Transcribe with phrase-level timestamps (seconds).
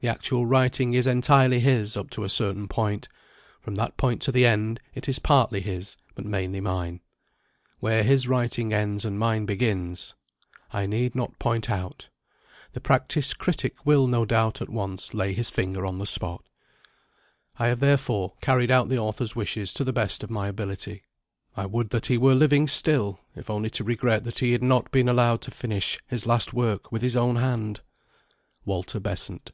[0.00, 3.08] The actual writing is entirely his up to a certain point:
[3.62, 7.00] from that point to the end it is partly his, but mainly mine.
[7.80, 10.14] Where his writing ends and mine begins,
[10.74, 12.10] I need not point out.
[12.74, 16.44] The practised critic will, no doubt, at once lay his finger on the spot.
[17.58, 21.02] I have therefore carried out the author's wishes to the best of my ability.
[21.56, 24.90] I would that he were living still, if only to regret that he had not
[24.90, 27.80] been allowed to finish his last work with his own hand!
[28.66, 29.52] WALTER BESANT.